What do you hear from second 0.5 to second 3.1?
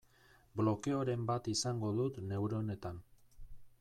Blokeoren bat izango dut neuronetan.